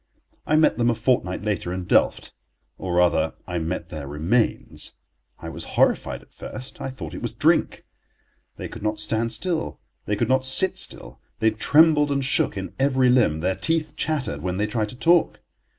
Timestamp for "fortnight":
0.95-1.43